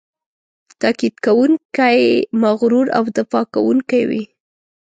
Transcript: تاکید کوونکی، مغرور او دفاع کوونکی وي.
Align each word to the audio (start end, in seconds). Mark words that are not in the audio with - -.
تاکید 0.81 1.15
کوونکی، 1.25 1.99
مغرور 2.41 2.87
او 2.97 3.03
دفاع 3.17 3.45
کوونکی 3.53 4.01
وي. 4.09 4.23